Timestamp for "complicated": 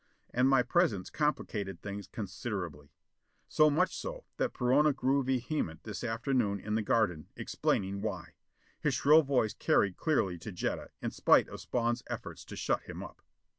1.11-1.79